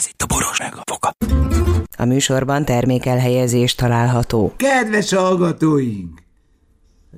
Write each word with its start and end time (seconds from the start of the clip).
Ez 0.00 0.06
itt 0.06 0.22
a 0.22 0.26
boros 0.26 0.58
meg 0.58 0.74
a 0.74 0.82
foka. 0.90 1.12
A 1.98 2.04
műsorban 2.04 2.64
termékelhelyezés 2.64 3.74
található. 3.74 4.52
Kedves 4.56 5.12
hallgatóink! 5.12 6.22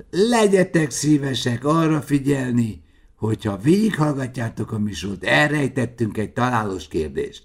Legyetek 0.09 0.91
szívesek 0.91 1.65
arra 1.65 2.01
figyelni, 2.01 2.83
hogyha 3.15 3.57
végighallgatjátok 3.57 4.71
a 4.71 4.79
műsort, 4.79 5.23
elrejtettünk 5.23 6.17
egy 6.17 6.33
találós 6.33 6.87
kérdést. 6.87 7.43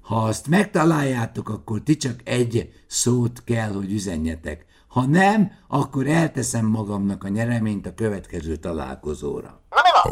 Ha 0.00 0.16
azt 0.16 0.46
megtaláljátok, 0.46 1.48
akkor 1.48 1.82
ti 1.82 1.96
csak 1.96 2.20
egy 2.24 2.72
szót 2.86 3.42
kell, 3.44 3.72
hogy 3.72 3.92
üzenjetek. 3.92 4.64
Ha 4.88 5.06
nem, 5.06 5.50
akkor 5.68 6.06
elteszem 6.06 6.66
magamnak 6.66 7.24
a 7.24 7.28
nyereményt 7.28 7.86
a 7.86 7.94
következő 7.94 8.56
találkozóra. 8.56 9.62
A 10.02 10.10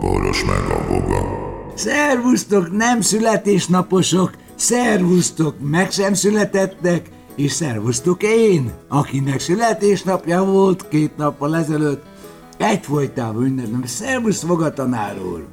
boros 0.00 0.44
meg 0.44 0.70
a 0.70 0.86
boga. 0.88 1.72
Szervusztok, 1.74 2.72
nem 2.76 3.00
születésnaposok, 3.00 4.30
szervusztok, 4.54 5.54
meg 5.60 5.90
sem 5.90 6.14
születettek, 6.14 7.08
és 7.36 7.52
szervusztok 7.52 8.22
én, 8.22 8.72
akinek 8.88 9.40
születésnapja 9.40 10.44
volt 10.44 10.88
két 10.88 11.16
nappal 11.16 11.56
ezelőtt, 11.56 12.11
egyfolytában 12.58 13.44
ünneplem. 13.44 13.82
Szervusz, 13.86 14.42
Voga 14.42 14.72
tanár 14.72 15.18
úr! 15.22 15.46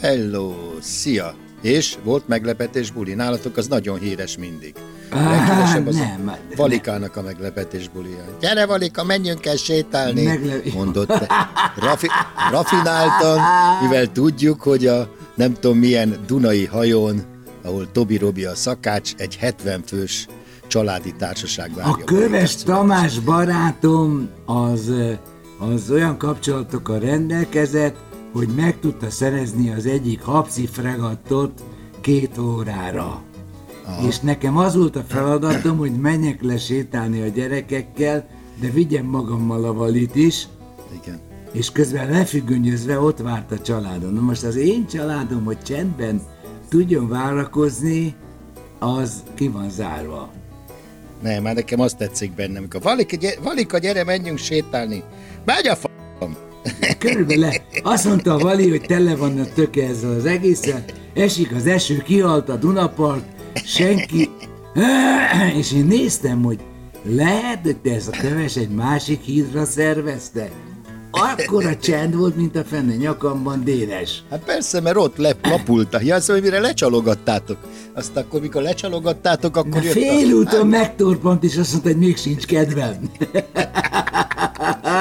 Hello, 0.00 0.54
szia! 0.80 1.34
És 1.62 1.96
volt 2.04 2.28
meglepetés 2.28 2.90
buli, 2.90 3.14
nálatok 3.14 3.56
az 3.56 3.66
nagyon 3.66 3.98
híres 3.98 4.36
mindig. 4.38 4.74
Leghíresebb 5.10 5.86
az 5.86 5.96
nem, 5.96 6.28
a 6.28 6.54
Valikának 6.56 7.16
a 7.16 7.22
meglepetés 7.22 7.88
bulia. 7.88 8.24
Gyere 8.40 8.66
Valika, 8.66 9.04
menjünk 9.04 9.46
el 9.46 9.56
sétálni, 9.56 10.22
Megle- 10.22 10.74
mondott. 10.74 11.26
Rafi, 11.76 12.06
rafináltan, 12.50 13.40
mivel 13.82 14.12
tudjuk, 14.12 14.62
hogy 14.62 14.86
a 14.86 15.14
nem 15.34 15.52
tudom 15.52 15.78
milyen 15.78 16.16
Dunai 16.26 16.64
hajón, 16.64 17.22
ahol 17.64 17.90
Tobi 17.92 18.16
Robi 18.16 18.44
a 18.44 18.54
szakács, 18.54 19.14
egy 19.16 19.36
70 19.36 19.82
fős 19.86 20.26
családi 20.66 21.14
társaság 21.18 21.74
várja. 21.74 21.92
A 21.92 22.04
köves 22.04 22.56
Tamás 22.56 23.18
barátom 23.18 24.28
az, 24.44 24.92
az 25.58 25.90
olyan 25.90 26.18
kapcsolatokkal 26.18 26.98
rendelkezett, 26.98 27.96
hogy 28.32 28.48
meg 28.56 28.78
tudta 28.80 29.10
szerezni 29.10 29.70
az 29.70 29.86
egyik 29.86 30.22
hapsi 30.22 30.66
fregattot 30.66 31.62
két 32.00 32.38
órára. 32.38 33.22
Aha. 33.84 34.06
És 34.06 34.20
nekem 34.20 34.56
az 34.56 34.76
volt 34.76 34.96
a 34.96 35.04
feladatom, 35.08 35.76
hogy 35.76 35.92
menjek 35.92 36.42
le 36.42 36.58
sétálni 36.58 37.22
a 37.22 37.28
gyerekekkel, 37.28 38.28
de 38.60 38.70
vigyem 38.70 39.04
magammal 39.04 39.64
a 39.64 39.72
valit 39.72 40.14
is, 40.14 40.46
Igen. 41.02 41.20
és 41.52 41.72
közben 41.72 42.10
lefüggönyözve 42.10 43.00
ott 43.00 43.18
várt 43.18 43.52
a 43.52 43.58
családom. 43.58 44.14
Na 44.14 44.20
most 44.20 44.42
az 44.42 44.56
én 44.56 44.86
családom, 44.86 45.44
hogy 45.44 45.62
csendben 45.62 46.22
tudjon 46.68 47.08
várakozni, 47.08 48.14
az 48.78 49.22
ki 49.34 49.48
van 49.48 49.70
zárva. 49.70 50.30
Nem, 51.22 51.42
már 51.42 51.54
nekem 51.54 51.80
azt 51.80 51.96
tetszik 51.96 52.34
bennem, 52.34 52.56
amikor 52.56 52.82
Valika, 52.82 53.16
gyere, 53.16 53.40
Valika, 53.40 53.78
gyere, 53.78 54.04
menjünk 54.04 54.38
sétálni. 54.38 55.02
Megy 55.46 55.68
a 55.68 55.74
f***om. 55.74 56.36
Körülbelül 56.98 57.48
azt 57.82 58.04
mondta 58.04 58.34
a 58.34 58.38
Vali, 58.38 58.70
hogy 58.70 58.80
tele 58.80 59.16
van 59.16 59.38
a 59.38 59.44
töke 59.54 59.86
ezzel 59.86 60.10
az 60.10 60.24
egészen, 60.24 60.84
esik 61.14 61.54
az 61.54 61.66
eső, 61.66 61.96
kihalt 61.96 62.48
a 62.48 62.56
Dunapart, 62.56 63.24
senki... 63.64 64.30
És 65.58 65.72
én 65.72 65.84
néztem, 65.84 66.42
hogy 66.42 66.58
lehet, 67.02 67.58
hogy 67.62 67.76
te 67.76 67.94
ez 67.94 68.08
a 68.08 68.16
köves 68.20 68.56
egy 68.56 68.68
másik 68.68 69.20
hídra 69.20 69.64
szervezte? 69.64 70.50
Akkora 71.10 71.76
csend 71.76 72.16
volt, 72.16 72.36
mint 72.36 72.56
a 72.56 72.64
fenne 72.64 72.94
nyakamban 72.94 73.64
Dénes. 73.64 74.22
Hát 74.30 74.44
persze, 74.44 74.80
mert 74.80 74.96
ott 74.96 75.16
le, 75.16 75.32
lapult 75.42 75.94
a 75.94 76.00
ja, 76.02 76.20
szóval 76.20 76.42
mire 76.42 76.60
lecsalogattátok. 76.60 77.58
Azt 77.94 78.16
akkor, 78.16 78.40
mikor 78.40 78.62
lecsalogattátok, 78.62 79.56
akkor 79.56 79.80
Na, 79.80 79.82
jött 79.82 79.92
félúton 79.92 80.66
megtorpant, 80.66 81.44
és 81.44 81.56
azt 81.56 81.72
mondta, 81.72 81.88
hogy 81.88 81.98
még 81.98 82.16
sincs 82.16 82.44
kedvem. 82.46 83.10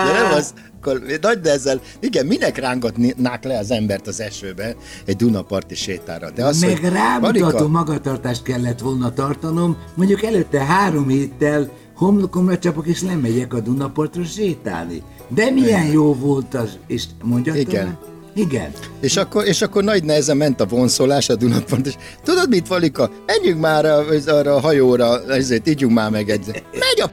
De 0.04 0.22
nem 0.22 0.34
az, 0.34 0.54
akkor 0.80 1.02
nagy 1.22 1.40
nehezen, 1.44 1.80
igen, 2.00 2.26
minek 2.26 2.58
rángatnák 2.58 3.44
le 3.44 3.58
az 3.58 3.72
embert 3.72 4.08
az 4.08 4.20
esőbe 4.20 4.76
egy 5.06 5.16
Dunaparti 5.16 5.76
sétára? 5.76 6.30
De 6.32 6.46
az, 6.46 6.60
Meg 6.60 6.84
rámutató 6.84 7.68
magatartást 7.68 8.44
kellett 8.44 8.80
volna 8.80 9.14
tartanom, 9.14 9.78
mondjuk 9.94 10.24
előtte 10.24 10.60
három 10.60 11.08
héttel 11.08 11.70
homlokomra 11.96 12.58
csapok 12.58 12.88
és 12.88 13.02
lemegyek 13.02 13.54
a 13.54 13.60
Dunaportra 13.60 14.24
sétálni. 14.24 15.02
De 15.28 15.50
milyen 15.50 15.86
jó 15.86 16.14
volt 16.14 16.54
az, 16.54 16.78
és 16.88 17.04
mondja 17.24 17.56
Igen. 17.56 17.74
talán? 17.74 17.98
Igen. 18.36 18.72
és 19.02 19.18
akkor, 19.18 19.46
és 19.46 19.62
akkor 19.62 19.84
nagy 19.84 20.04
nehezen 20.04 20.38
ment 20.38 20.62
a 20.62 20.66
vonszolás 20.66 21.30
a 21.30 21.36
Dunapart, 21.36 21.86
és 21.86 21.94
tudod 22.24 22.50
mit, 22.50 22.68
Valika? 22.68 23.10
Menjünk 23.26 23.60
már 23.60 23.86
a, 23.86 24.04
arra 24.26 24.56
a 24.56 24.60
hajóra, 24.60 25.34
ezért 25.34 25.70
ígyunk 25.70 25.94
már 25.94 26.10
meg 26.10 26.30
egy. 26.30 26.64
Megy 26.72 27.02
a 27.02 27.10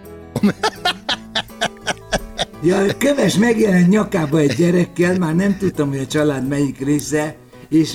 Ja, 2.65 2.97
köves 2.99 3.37
megjelent 3.37 3.89
nyakába 3.89 4.39
egy 4.39 4.55
gyerekkel, 4.55 5.19
már 5.19 5.35
nem 5.35 5.57
tudtam, 5.59 5.89
hogy 5.89 5.99
a 5.99 6.07
család 6.07 6.49
melyik 6.49 6.85
része, 6.85 7.37
és 7.69 7.95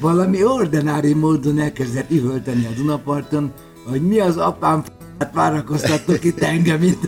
valami 0.00 0.44
ordinári 0.44 1.14
módon 1.14 1.58
elkezdett 1.58 2.10
üvölteni 2.10 2.66
a 2.66 2.74
Dunaparton, 2.76 3.52
hogy 3.90 4.02
mi 4.02 4.18
az 4.18 4.36
apám 4.36 4.82
f***át 4.82 5.34
várakoztattok 5.34 6.24
itt 6.24 6.40
engem 6.40 6.82
itt. 6.82 7.00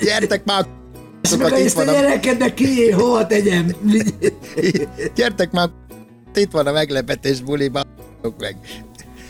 Gyertek 0.00 0.44
már, 0.44 0.66
És 1.22 1.32
itt 1.32 1.40
ezt 1.42 1.78
a 1.78 1.84
van 1.84 1.94
a 1.94 2.00
gyerekednek 2.00 2.54
ki, 2.54 2.90
hova 2.90 3.26
tegyem? 3.26 3.66
Gyertek 5.14 5.52
már, 5.52 5.70
itt 6.34 6.50
van 6.50 6.66
a 6.66 6.72
meglepetés 6.72 7.40
buliba, 7.40 7.82
meg. 8.38 8.56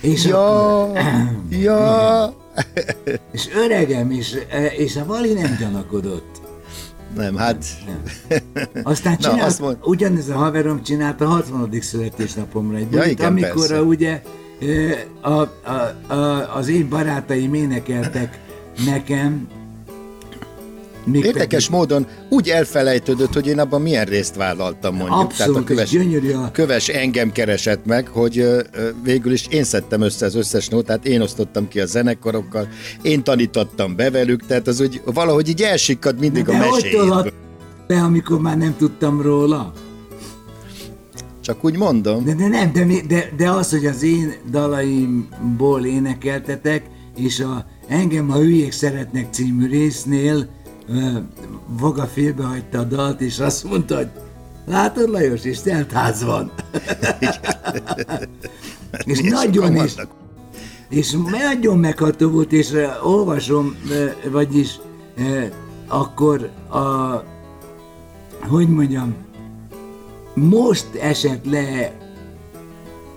És, 0.00 0.24
Ja, 0.24 0.82
akkor, 0.82 1.00
ja. 1.50 2.34
és 3.32 3.48
öregem, 3.54 4.10
és, 4.10 4.36
és 4.76 4.96
a 4.96 5.04
Vali 5.06 5.32
nem 5.32 5.56
gyanakodott. 5.60 6.45
Nem, 7.16 7.36
hát 7.36 7.64
Aztán 8.82 9.16
Na, 9.20 9.28
csinált, 9.28 9.48
azt 9.48 9.60
mond- 9.60 9.78
ugyanez 9.82 10.28
a 10.28 10.34
haverom 10.34 10.82
csinálta 10.82 11.24
a 11.24 11.28
60. 11.28 11.70
születésnapomra 11.80 12.76
egy 12.76 12.82
Ja, 12.92 12.98
bulit, 12.98 13.12
igen, 13.12 13.26
amikor 13.26 13.54
persze. 13.68 13.82
ugye 13.82 14.22
a, 15.20 15.30
a, 15.30 16.12
a, 16.14 16.54
az 16.56 16.68
én 16.68 16.88
barátaim 16.88 17.54
énekeltek 17.54 18.38
nekem, 18.86 19.48
még 21.06 21.24
érdekes 21.24 21.68
módon 21.68 22.06
úgy 22.28 22.48
elfelejtődött, 22.48 23.32
hogy 23.32 23.46
én 23.46 23.58
abban 23.58 23.82
milyen 23.82 24.04
részt 24.04 24.36
vállaltam 24.36 24.94
mondjuk. 24.96 25.18
Abszolút, 25.20 25.56
a 25.56 25.64
köves, 25.64 25.90
gyönyörű 25.90 26.32
a- 26.32 26.50
köves 26.52 26.88
engem 26.88 27.32
keresett 27.32 27.84
meg, 27.86 28.08
hogy 28.08 28.46
végül 29.04 29.32
is 29.32 29.46
én 29.50 29.64
szedtem 29.64 30.00
össze 30.00 30.26
az 30.26 30.34
összes 30.34 30.68
nótát, 30.68 31.06
én 31.06 31.20
osztottam 31.20 31.68
ki 31.68 31.80
a 31.80 31.86
zenekarokkal, 31.86 32.68
én 33.02 33.22
tanítottam 33.22 33.96
be 33.96 34.10
velük, 34.10 34.46
tehát 34.46 34.66
az 34.66 34.80
úgy 34.80 35.00
valahogy 35.04 35.48
így 35.48 35.62
elsikkad 35.62 36.18
mindig 36.18 36.48
a 36.48 36.52
De 36.52 36.58
hogy 36.58 36.70
meséjéből. 36.82 37.32
le, 37.86 38.02
amikor 38.02 38.40
már 38.40 38.56
nem 38.56 38.74
tudtam 38.78 39.22
róla? 39.22 39.72
Csak 41.40 41.64
úgy 41.64 41.76
mondom. 41.76 42.24
De, 42.24 42.34
de 42.34 42.46
nem, 42.48 42.72
de, 42.72 42.86
de, 43.08 43.28
de 43.36 43.50
az, 43.50 43.70
hogy 43.70 43.86
az 43.86 44.02
én 44.02 44.34
dalaimból 44.50 45.84
énekeltetek, 45.84 46.82
és 47.16 47.40
a 47.40 47.66
Engem 47.88 48.30
a 48.30 48.34
hülyék 48.36 48.72
szeretnek 48.72 49.26
című 49.32 49.68
résznél 49.68 50.48
Voga 51.66 52.04
félbehagyta 52.04 52.78
a 52.78 52.84
dalt, 52.84 53.20
és 53.20 53.38
azt 53.38 53.64
mondta, 53.64 53.96
hogy 53.96 54.10
látod 54.66 55.10
Lajos, 55.10 55.44
és 55.44 55.60
teltház 55.60 56.24
van. 56.24 56.52
és 59.04 59.20
nagyon 59.20 59.76
is, 59.84 59.94
és 60.88 61.16
nagyon 61.30 61.78
megható 61.78 62.28
volt, 62.28 62.52
és 62.52 62.72
olvasom, 63.02 63.76
vagyis 64.30 64.78
akkor 65.88 66.50
a, 66.68 67.22
hogy 68.48 68.68
mondjam, 68.68 69.14
most 70.34 70.94
esett 70.94 71.44
le 71.44 71.92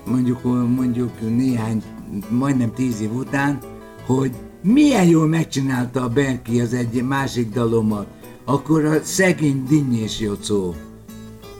mondjuk, 0.05 0.43
mondjuk 0.75 1.19
néhány, 1.19 1.83
majdnem 2.29 2.73
tíz 2.73 3.01
év 3.01 3.13
után, 3.13 3.59
hogy 4.05 4.31
milyen 4.61 5.05
jól 5.05 5.27
megcsinálta 5.27 6.03
a 6.03 6.09
Berki 6.09 6.61
az 6.61 6.73
egy 6.73 7.03
másik 7.03 7.53
dalomat. 7.53 8.07
Akkor 8.45 8.85
a 8.85 9.03
szegény 9.03 9.65
Dinnyés 9.67 10.19
Jocó 10.19 10.75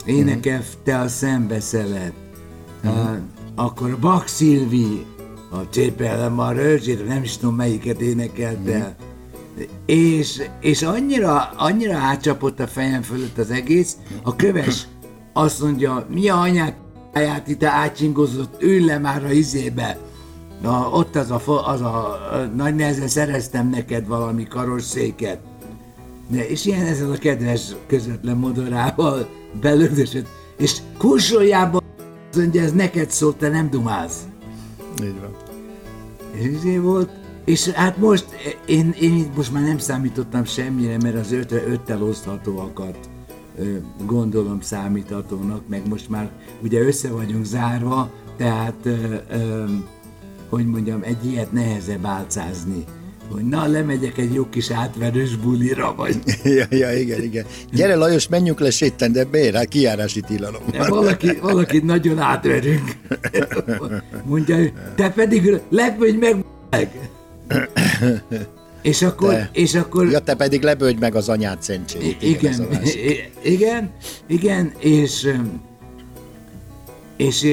énekelte 0.04 0.98
a 0.98 1.08
szembeszelet. 1.08 2.12
Uh, 2.84 3.16
akkor 3.54 3.90
a 3.90 3.98
Bak 3.98 4.26
Szilvi, 4.26 5.04
a 5.50 5.68
Csépellem 5.68 6.38
a 6.38 6.52
rörzsére, 6.52 7.04
nem 7.04 7.22
is 7.22 7.36
tudom 7.36 7.54
melyiket 7.54 8.00
énekelte. 8.00 8.96
És, 9.86 10.42
és 10.60 10.82
annyira, 10.82 11.50
annyira 11.56 11.96
átcsapott 11.96 12.60
a 12.60 12.66
fejem 12.66 13.02
fölött 13.02 13.38
az 13.38 13.50
egész, 13.50 13.96
a 14.22 14.36
köves 14.36 14.86
azt 15.32 15.62
mondja, 15.62 16.06
mi 16.10 16.28
a 16.28 16.40
anyát 16.40 16.76
a 17.12 17.42
itt 17.46 17.64
átcsingozott, 17.64 18.62
ülj 18.62 18.84
le 18.84 18.98
már 18.98 19.24
a 19.24 19.30
izébe. 19.30 19.98
Na, 20.62 20.88
ott 20.92 21.16
az 21.16 21.30
a, 21.30 21.68
az 21.68 21.80
a, 21.80 22.18
nagy 22.56 22.74
nehezen 22.74 23.08
szereztem 23.08 23.68
neked 23.68 24.06
valami 24.06 24.44
karosszéket. 24.44 25.38
De, 26.28 26.48
és 26.48 26.64
ilyen 26.64 26.86
ezzel 26.86 27.10
a 27.10 27.16
kedves 27.16 27.60
közvetlen 27.86 28.36
modorával 28.36 29.28
belögdösött, 29.60 30.26
és 30.58 30.76
kursoljában 30.98 31.82
azt 32.30 32.38
mondja, 32.38 32.62
ez 32.62 32.72
neked 32.72 33.10
szólt, 33.10 33.36
te 33.36 33.48
nem 33.48 33.70
dumálsz. 33.70 34.18
Így 35.02 35.20
van. 35.20 35.34
És 36.32 36.46
izé 36.46 36.78
volt, 36.78 37.10
és 37.44 37.68
hát 37.68 37.96
most 37.96 38.26
én, 38.66 38.94
én 39.00 39.16
itt 39.16 39.36
most 39.36 39.52
már 39.52 39.62
nem 39.62 39.78
számítottam 39.78 40.44
semmire, 40.44 40.96
mert 41.02 41.16
az 41.16 41.32
ötre, 41.32 41.64
öttel 41.66 42.02
oszthatóakat 42.02 42.96
ö, 43.58 43.76
gondolom 44.06 44.60
számíthatónak, 44.60 45.68
meg 45.68 45.88
most 45.88 46.08
már 46.08 46.30
ugye 46.62 46.80
össze 46.80 47.10
vagyunk 47.10 47.44
zárva, 47.44 48.10
tehát 48.36 48.76
ö, 48.82 49.14
ö, 49.30 49.64
hogy 50.50 50.66
mondjam, 50.66 51.00
egy 51.02 51.26
ilyet 51.30 51.52
nehezebb 51.52 52.06
álcázni. 52.06 52.84
Hogy 53.30 53.44
na, 53.44 53.66
lemegyek 53.66 54.18
egy 54.18 54.34
jó 54.34 54.48
kis 54.48 54.70
átverős 54.70 55.36
bulira, 55.36 55.94
vagy 55.96 56.16
Ja, 56.44 56.64
ja, 56.70 56.92
igen, 56.98 57.22
igen. 57.22 57.44
Gyere 57.72 57.96
Lajos, 57.96 58.28
menjünk 58.28 58.60
le 58.60 58.70
sétálni, 58.70 59.14
de 59.14 59.26
miért? 59.30 59.54
Hát 59.56 59.68
kijárási 59.68 60.20
tilalom. 60.20 60.62
de 60.70 60.88
valaki, 60.88 61.30
valaki 61.42 61.78
nagyon 61.78 62.18
átverünk. 62.18 62.96
Mondja 64.28 64.58
ő, 64.58 64.72
te 64.96 65.10
pedig 65.10 65.60
lepődj 65.68 66.16
meg, 66.16 66.44
meg. 66.70 67.10
És 68.82 69.02
akkor, 69.02 69.32
Te. 69.32 69.50
és 69.52 69.74
akkor 69.74 70.10
Ja, 70.10 70.18
te 70.18 70.34
pedig 70.34 70.62
lebődj 70.62 70.98
meg 70.98 71.14
az 71.14 71.28
anyád 71.28 71.62
szentségét. 71.62 72.22
Igen, 72.22 72.66
másik. 72.72 72.94
i- 72.94 73.30
igen, 73.50 73.90
igen, 74.26 74.72
és, 74.78 75.32
és 77.16 77.46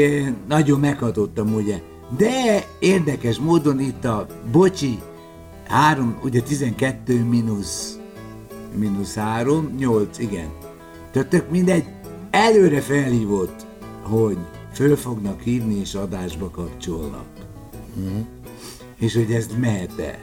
nagyon 0.47 0.79
meghatottam, 0.79 1.53
ugye. 1.53 1.79
De 2.17 2.65
érdekes 2.79 3.37
módon 3.37 3.79
itt 3.79 4.05
a 4.05 4.27
bocsi, 4.51 4.99
három, 5.67 6.19
ugye 6.23 6.41
12 6.41 7.23
mínusz, 7.23 7.99
mínusz 8.75 9.15
3, 9.15 9.75
8, 9.77 10.19
igen. 10.19 10.47
Tehát 11.11 11.27
tök 11.27 11.49
mindegy, 11.49 11.83
előre 12.31 12.81
felhívott, 12.81 13.65
hogy 14.01 14.37
föl 14.73 14.95
fognak 14.95 15.41
hívni 15.41 15.79
és 15.79 15.93
adásba 15.93 16.49
kapcsolnak. 16.49 17.25
És 18.99 19.13
hogy 19.13 19.31
ez 19.31 19.47
mehet-e? 19.59 20.19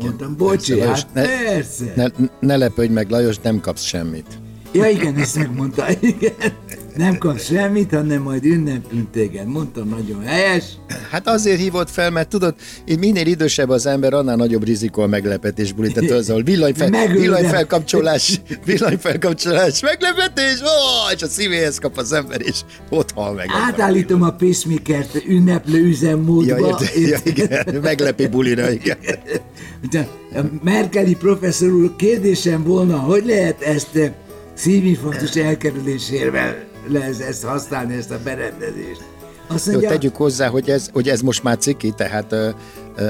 Mondtam, 0.00 0.36
bocsi, 0.36 0.74
Persze, 0.74 0.88
hát 0.88 1.14
ne- 1.14 1.42
persze. 1.44 1.92
Ne, 1.96 2.06
ne 2.40 2.56
lepődj 2.56 2.92
meg, 2.92 3.10
Lajos, 3.10 3.38
nem 3.38 3.60
kapsz 3.60 3.82
semmit. 3.82 4.38
Ja 4.72 4.88
igen, 4.88 5.16
ezt 5.16 5.36
megmondta, 5.36 5.84
igen. 6.00 6.32
Nem 6.96 7.18
kapsz 7.18 7.44
semmit, 7.44 7.90
hanem 7.92 8.22
majd 8.22 8.44
ünneplünk 8.44 9.10
téged. 9.10 9.46
Mondtam, 9.46 9.88
nagyon 9.88 10.22
helyes. 10.22 10.64
Hát 11.10 11.28
azért 11.28 11.60
hívott 11.60 11.90
fel, 11.90 12.10
mert 12.10 12.28
tudod, 12.28 12.54
így 12.86 12.98
minél 12.98 13.26
idősebb 13.26 13.68
az 13.68 13.86
ember, 13.86 14.12
annál 14.14 14.36
nagyobb 14.36 14.64
rizikó 14.64 15.02
a 15.02 15.06
meglepetés 15.06 15.72
buli. 15.72 15.92
Tehát 15.92 16.10
az, 16.10 16.30
ahol 16.30 16.42
villanyfel, 16.42 16.90
villanyfelkapcsolás, 17.06 18.40
villanyfelkapcsolás, 18.64 19.80
meglepetés, 19.82 20.60
ó, 20.60 21.12
és 21.14 21.22
a 21.22 21.26
szívéhez 21.26 21.78
kap 21.78 21.98
az 21.98 22.12
ember, 22.12 22.40
és 22.40 22.60
ott 22.90 23.10
hal 23.12 23.32
meg. 23.32 23.46
Átállítom 23.66 24.22
a 24.22 24.30
pacemakert 24.30 25.24
ünneplő 25.28 25.78
Ja, 25.78 25.84
üzemmódba. 25.86 26.80
ért, 26.94 26.94
ja, 27.08 27.18
igen, 27.24 27.80
meglepi 27.82 28.26
bulira, 28.26 28.70
igen. 28.70 28.96
A 30.34 30.40
Merkeli 30.62 31.14
professzor 31.16 31.72
úr, 31.72 31.96
kérdésem 31.96 32.64
volna, 32.64 32.96
hogy 32.96 33.24
lehet 33.26 33.60
ezt 33.62 33.96
eh, 33.96 34.12
szívinfarktus 34.54 35.36
elkerülésével 35.36 36.72
lesz 36.88 37.20
ezt 37.20 37.44
használni, 37.44 37.94
ezt 37.94 38.10
a 38.10 38.18
berendezést. 38.24 39.02
Azt 39.46 39.66
Jó, 39.66 39.72
mondja, 39.72 39.90
tegyük 39.90 40.16
hozzá, 40.16 40.48
hogy 40.48 40.70
ez, 40.70 40.88
hogy 40.92 41.08
ez 41.08 41.20
most 41.20 41.42
már 41.42 41.58
ciki, 41.58 41.90
tehát 41.90 42.34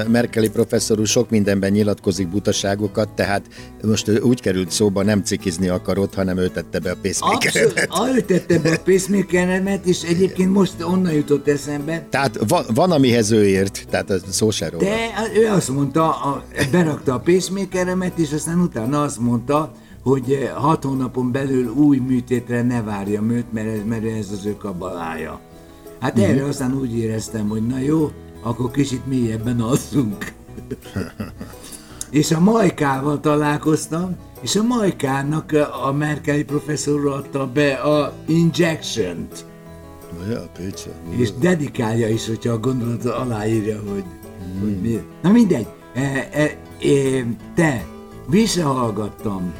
Merkeli 0.07 0.49
professzor 0.49 0.99
úr 0.99 1.07
sok 1.07 1.29
mindenben 1.29 1.71
nyilatkozik 1.71 2.27
butaságokat, 2.27 3.09
tehát 3.09 3.45
most 3.83 4.07
ő 4.07 4.19
úgy 4.19 4.41
került 4.41 4.71
szóba, 4.71 5.03
nem 5.03 5.23
cikizni 5.23 5.67
akarott, 5.67 6.13
hanem 6.13 6.37
ő 6.37 6.47
tette 6.47 6.79
be 6.79 6.89
a 6.91 6.95
abszolút, 7.03 7.43
pacemaker 7.43 7.87
ahogy 7.89 8.25
tette 8.25 8.59
be 8.59 8.71
a 8.71 8.79
pacemakeremet, 8.85 9.85
és 9.85 10.01
egyébként 10.01 10.51
most 10.51 10.83
onnan 10.83 11.13
jutott 11.13 11.47
eszembe, 11.47 12.07
Tehát 12.09 12.39
van, 12.47 12.65
van, 12.73 12.91
amihez 12.91 13.31
ő 13.31 13.45
ért, 13.45 13.85
tehát 13.89 14.09
ez 14.09 14.21
szó 14.29 14.49
se 14.49 14.69
róla. 14.69 14.83
De 14.83 14.97
ő 15.35 15.47
azt 15.47 15.69
mondta, 15.69 16.09
a, 16.09 16.43
berakta 16.71 17.13
a 17.13 17.19
pacemakeremet, 17.19 18.17
és 18.17 18.31
aztán 18.31 18.59
utána 18.59 19.01
azt 19.01 19.19
mondta, 19.19 19.71
hogy 20.05 20.31
eh, 20.31 20.49
hat 20.49 20.83
hónapon 20.83 21.31
belül 21.31 21.69
új 21.69 21.97
műtétre 21.97 22.61
ne 22.61 22.81
várjam 22.81 23.29
őt, 23.29 23.53
mert 23.53 23.67
ez, 23.67 23.83
mert 23.85 24.05
ez 24.05 24.31
az 24.31 24.45
ő 24.45 24.57
kabalája. 24.57 25.39
Hát 25.99 26.17
uh-huh. 26.17 26.33
erre 26.33 26.45
aztán 26.45 26.73
úgy 26.73 26.97
éreztem, 26.97 27.49
hogy 27.49 27.67
na 27.67 27.79
jó, 27.79 28.11
akkor 28.41 28.71
kicsit 28.71 29.05
mélyebben 29.05 29.59
alszunk. 29.59 30.33
és 32.09 32.31
a 32.31 32.39
Majkával 32.39 33.19
találkoztam, 33.19 34.15
és 34.41 34.55
a 34.55 34.63
Majkának 34.63 35.51
a 35.85 35.91
Merkeli 35.91 36.43
professzor 36.43 37.07
adta 37.07 37.47
be 37.47 37.73
a 37.73 38.13
injection-t. 38.25 39.45
Ja, 40.29 40.49
picsa. 40.57 40.89
És 41.09 41.33
dedikálja 41.33 42.07
is, 42.07 42.27
hogyha 42.27 42.51
a 42.51 42.59
gondolatot 42.59 43.13
aláírja, 43.13 43.81
hogy, 43.91 44.03
hogy 44.61 44.81
mi. 44.81 45.01
Na 45.21 45.31
mindegy, 45.31 45.67
e, 45.93 46.29
e, 46.31 46.57
e, 46.87 47.25
te, 47.55 47.85
visszahallgattam 48.27 49.53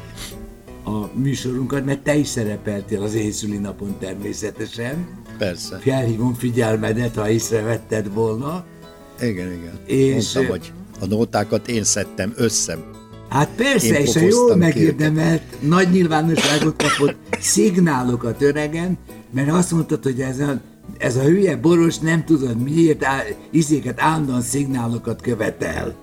a 0.86 1.10
műsorunkat, 1.14 1.84
mert 1.84 2.00
te 2.02 2.16
is 2.16 2.26
szerepeltél 2.28 3.02
az 3.02 3.14
én 3.14 3.32
szülinapon 3.32 3.96
természetesen. 3.98 5.06
Persze. 5.38 5.78
Felhívom 5.78 6.34
figyelmedet, 6.34 7.14
ha 7.14 7.30
észrevetted 7.30 8.14
volna. 8.14 8.64
Igen, 9.20 9.52
igen. 9.52 9.78
És- 9.86 10.32
Mondtam, 10.34 10.46
hogy 10.46 10.72
a 11.00 11.06
nótákat 11.06 11.68
én 11.68 11.84
szedtem 11.84 12.32
össze. 12.36 12.78
Hát 13.28 13.48
persze, 13.56 13.86
Én 13.86 13.94
és 14.06 14.16
a 14.16 14.20
jól 14.20 14.56
megérdemelt, 14.56 15.42
nagy 15.60 15.90
nyilvánosságot 15.90 16.82
kapott 16.82 17.16
szignálokat 17.40 18.42
öregen, 18.42 18.98
mert 19.34 19.50
azt 19.50 19.70
mondtad, 19.70 20.02
hogy 20.02 20.20
ez 20.20 20.38
a, 20.40 20.60
ez 20.98 21.16
a 21.16 21.22
hülye 21.22 21.56
boros 21.56 21.98
nem 21.98 22.24
tudod 22.24 22.62
miért, 22.62 23.04
á, 23.04 23.22
izéket 23.50 24.00
állandóan 24.00 24.40
szignálokat 24.42 25.20
követel. 25.20 25.94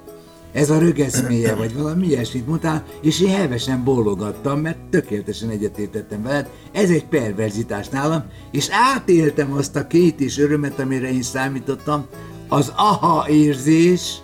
Ez 0.53 0.69
a 0.69 0.79
rögeszméje, 0.79 1.55
vagy 1.55 1.75
valami 1.75 2.07
ilyesmit 2.07 2.47
mondtál, 2.47 2.83
és 3.01 3.21
én 3.21 3.35
hevesen 3.35 3.83
bólogattam, 3.83 4.59
mert 4.59 4.77
tökéletesen 4.89 5.49
egyetértettem 5.49 6.23
veled. 6.23 6.49
Ez 6.71 6.89
egy 6.89 7.05
perverzitás 7.05 7.89
nálam, 7.89 8.23
és 8.51 8.67
átéltem 8.71 9.53
azt 9.53 9.75
a 9.75 9.87
két 9.87 10.19
is 10.19 10.37
örömet, 10.37 10.79
amire 10.79 11.11
én 11.11 11.21
számítottam, 11.21 12.05
az 12.47 12.71
aha 12.75 13.25
érzés, 13.29 14.21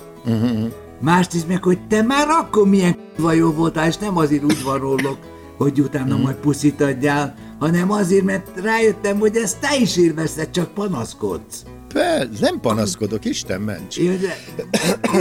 Másrészt 1.01 1.48
meg, 1.48 1.63
hogy 1.63 1.88
te 1.88 2.01
már 2.01 2.27
akkor 2.27 2.67
milyen 2.67 2.98
jó 3.33 3.51
voltál, 3.51 3.88
és 3.88 3.98
nem 3.98 4.17
azért 4.17 4.43
udvarolok, 4.43 5.17
hogy 5.57 5.79
utána 5.79 6.17
majd 6.17 6.36
puszit 6.36 6.81
adjál, 6.81 7.36
hanem 7.59 7.91
azért, 7.91 8.24
mert 8.24 8.62
rájöttem, 8.62 9.19
hogy 9.19 9.36
ezt 9.36 9.59
te 9.59 9.77
is 9.81 9.98
élvezted, 9.98 10.51
csak 10.51 10.74
panaszkodsz. 10.74 11.63
Persze, 11.93 12.29
nem 12.39 12.59
panaszkodok, 12.59 13.25
Isten 13.25 13.62
ments. 13.62 13.98
Én, 13.98 14.19
de, 14.19 14.36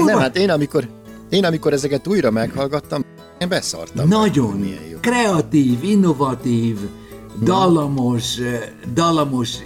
Nem, 0.04 0.18
hát 0.18 0.36
én 0.36 0.50
amikor, 0.50 0.88
én 1.30 1.44
amikor 1.44 1.72
ezeket 1.72 2.06
újra 2.06 2.30
meghallgattam, 2.30 3.04
én 3.38 3.48
beszartam. 3.48 4.08
nagyon 4.08 4.64
jó. 4.90 4.98
kreatív, 5.00 5.84
innovatív, 5.84 6.78
dallamos, 7.42 8.38
eh, 8.38 8.62
dallamos, 8.94 9.56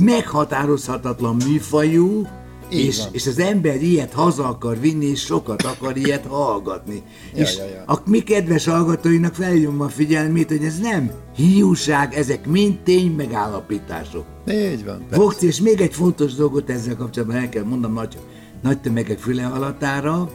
meghatározhatatlan 0.00 1.36
műfajú, 1.46 2.26
Így 2.72 2.86
és, 2.86 2.98
van. 2.98 3.08
és 3.12 3.26
az 3.26 3.38
ember 3.38 3.82
ilyet 3.82 4.12
haza 4.12 4.44
akar 4.48 4.80
vinni, 4.80 5.06
és 5.06 5.20
sokat 5.20 5.62
akar 5.62 5.96
ilyet 5.96 6.26
hallgatni. 6.26 7.02
Ja, 7.34 7.40
és 7.42 7.56
ja, 7.56 7.64
ja. 7.64 7.82
a 7.86 8.02
mi 8.04 8.18
kedves 8.22 8.64
hallgatóinak 8.64 9.34
felhívom 9.34 9.80
a 9.80 9.88
figyelmét, 9.88 10.48
hogy 10.48 10.64
ez 10.64 10.78
nem 10.78 11.10
hiúság, 11.36 12.14
ezek 12.14 12.46
mind 12.46 12.78
tény 12.78 13.10
megállapítások. 13.10 14.24
Így 14.50 14.84
van. 14.84 15.06
Vokci, 15.10 15.46
és 15.46 15.60
még 15.60 15.80
egy 15.80 15.94
fontos 15.94 16.34
dolgot 16.34 16.70
ezzel 16.70 16.96
kapcsolatban 16.96 17.36
el 17.36 17.48
kell 17.48 17.64
mondanom 17.64 17.96
nagy, 17.96 18.18
nagy 18.62 18.80
tömegek 18.80 19.18
füle 19.18 19.42
halatára, 19.42 20.30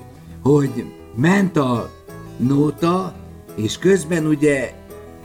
hogy 0.49 0.85
ment 1.15 1.57
a 1.57 1.91
nóta, 2.37 3.15
és 3.55 3.77
közben 3.77 4.25
ugye 4.25 4.73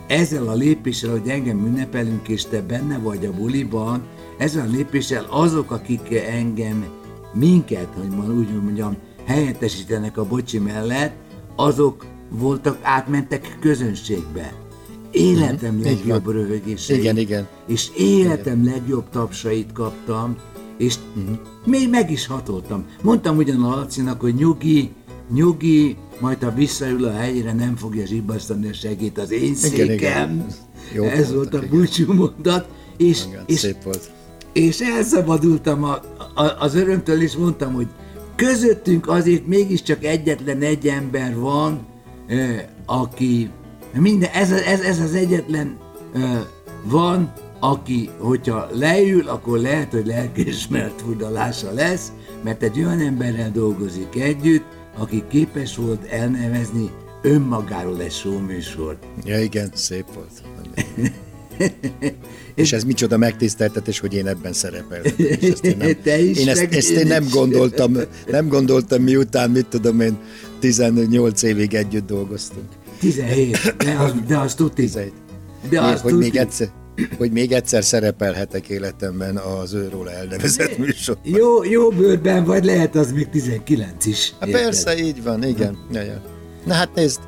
ezzel 0.06 0.48
a 0.48 0.54
lépéssel, 0.54 1.10
hogy 1.10 1.28
engem 1.28 1.66
ünnepelünk, 1.66 2.28
és 2.28 2.44
te 2.44 2.62
benne 2.62 2.98
vagy 2.98 3.26
a 3.26 3.32
buliban, 3.32 4.02
ezzel 4.38 4.66
a 4.66 4.70
lépéssel 4.70 5.26
azok, 5.30 5.70
akik 5.70 6.14
engem, 6.14 6.84
minket, 7.32 7.88
hogy 7.94 8.28
úgy 8.28 8.62
mondjam, 8.62 8.96
helyettesítenek 9.24 10.16
a 10.16 10.24
bocsi 10.24 10.58
mellett, 10.58 11.14
azok 11.56 12.06
voltak, 12.28 12.78
átmentek 12.82 13.56
közönségbe. 13.60 14.52
Életem 15.10 15.78
Így 15.78 15.84
legjobb 15.84 16.24
van. 16.24 16.34
röhögéseit. 16.34 17.00
Igen, 17.00 17.18
igen. 17.18 17.46
És 17.66 17.90
életem 17.96 18.64
legjobb 18.64 19.10
tapsait 19.10 19.72
kaptam, 19.72 20.36
és 20.76 20.94
uh-huh. 21.16 21.38
még 21.64 21.88
meg 21.88 22.10
is 22.10 22.26
hatoltam. 22.26 22.84
Mondtam 23.02 23.36
ugyan 23.36 23.62
a 23.62 23.76
Lacinak, 23.76 24.20
hogy 24.20 24.34
nyugi, 24.34 24.92
nyugi, 25.32 25.96
majd 26.20 26.42
ha 26.42 26.54
visszaül 26.54 27.04
a 27.04 27.12
helyére, 27.12 27.52
nem 27.52 27.76
fogja 27.76 28.06
zsibbasztani 28.06 28.68
a 28.68 28.72
segít 28.72 29.18
az 29.18 29.30
én 29.30 29.42
Igen, 29.42 29.54
székem. 29.54 29.90
igen. 29.90 30.46
Jó 30.94 31.04
Ez 31.04 31.34
volt 31.34 31.54
a 31.54 31.56
igen. 31.56 31.68
búcsú 31.70 32.12
mondat. 32.12 32.68
És, 32.96 33.24
Igen, 33.26 33.42
és, 33.46 33.58
szép 33.58 33.82
volt. 33.82 34.10
és 34.52 34.80
elszabadultam 34.80 35.84
a, 35.84 36.00
a, 36.34 36.56
az 36.58 36.74
örömtől, 36.74 37.22
és 37.22 37.36
mondtam, 37.36 37.72
hogy 37.72 37.86
közöttünk 38.36 39.08
azért 39.08 39.46
mégiscsak 39.46 40.04
egyetlen 40.04 40.60
egy 40.60 40.86
ember 40.86 41.36
van, 41.38 41.86
aki 42.86 43.50
minden, 43.94 44.30
ez, 44.32 44.50
ez, 44.50 44.80
ez 44.80 44.98
az 44.98 45.14
egyetlen 45.14 45.76
van, 46.84 47.32
aki, 47.60 48.10
hogyha 48.18 48.68
leül, 48.72 49.28
akkor 49.28 49.58
lehet, 49.58 49.92
hogy 49.92 50.06
lelkiismert 50.06 51.00
furdalása 51.00 51.72
lesz, 51.72 52.12
mert 52.44 52.62
egy 52.62 52.78
olyan 52.78 53.00
emberrel 53.00 53.50
dolgozik 53.50 54.14
együtt, 54.20 54.64
aki 54.98 55.24
képes 55.28 55.76
volt 55.76 56.04
elnevezni 56.04 56.90
önmagáról 57.22 58.00
egy 58.00 58.12
showműsort. 58.12 59.02
Ja 59.24 59.40
igen, 59.40 59.70
szép 59.74 60.04
volt. 60.14 60.42
És 62.54 62.72
ez 62.72 62.84
micsoda 62.84 63.16
megtiszteltetés, 63.16 63.98
hogy 63.98 64.14
én 64.14 64.26
ebben 64.26 64.52
szerepeltem. 64.52 65.12
És 65.16 65.48
ezt 65.50 65.64
én 65.64 65.76
nem, 65.76 65.96
Te 66.02 66.20
is, 66.20 66.38
én 66.38 66.48
ezt, 66.48 66.74
ezt 66.74 66.90
én 66.90 67.06
nem 67.06 67.26
gondoltam, 67.30 67.96
nem 68.26 68.48
gondoltam 68.48 69.02
miután, 69.02 69.50
mit 69.50 69.66
tudom 69.66 70.00
én, 70.00 70.18
18 70.58 71.42
évig 71.42 71.74
együtt 71.74 72.06
dolgoztunk. 72.06 72.66
17, 72.98 73.76
de 73.76 73.92
az, 73.98 74.12
de 74.26 74.38
az 74.38 74.54
tuti. 74.54 74.82
17. 74.82 75.12
De 75.68 75.80
Még, 75.80 75.92
az 75.92 76.00
hogy, 76.00 76.16
még 76.16 76.36
egyszer, 76.36 76.68
hogy 77.18 77.32
még 77.32 77.52
egyszer 77.52 77.84
szerepelhetek 77.84 78.68
életemben 78.68 79.36
az 79.36 79.74
őróla 79.74 80.10
elnevezett 80.10 80.78
műsor. 80.78 81.16
Jó, 81.22 81.64
jó 81.64 81.88
bőrben 81.88 82.44
vagy, 82.44 82.64
lehet 82.64 82.96
az 82.96 83.12
még 83.12 83.28
19 83.28 84.06
is. 84.06 84.32
Érted? 84.32 84.62
persze, 84.62 84.98
így 84.98 85.22
van, 85.22 85.44
igen. 85.44 85.78
Ja, 85.92 86.02
ja. 86.02 86.22
Na 86.64 86.74
hát 86.74 86.94
nézd, 86.94 87.20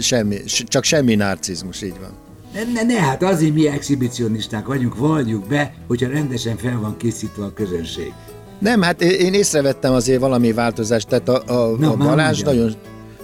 semmi, 0.00 0.36
csak 0.44 0.84
semmi 0.84 1.14
narcizmus, 1.14 1.82
így 1.82 1.98
van. 2.00 2.18
Ne, 2.54 2.72
ne, 2.72 2.82
ne, 2.82 3.00
hát 3.00 3.22
azért 3.22 3.54
mi 3.54 3.68
exhibicionisták 3.68 4.66
vagyunk, 4.66 4.96
valljuk 4.96 5.46
be, 5.46 5.74
hogyha 5.86 6.08
rendesen 6.08 6.56
fel 6.56 6.78
van 6.80 6.96
készítve 6.96 7.44
a 7.44 7.52
közönség. 7.52 8.12
Nem, 8.58 8.82
hát 8.82 9.02
én 9.02 9.34
észrevettem 9.34 9.92
azért 9.92 10.20
valami 10.20 10.52
változást, 10.52 11.08
tehát 11.08 11.28
a, 11.28 11.42
a, 11.46 11.76
Na, 11.78 11.90
a 11.90 11.96
Balázs 11.96 12.40
nagyon, 12.40 12.74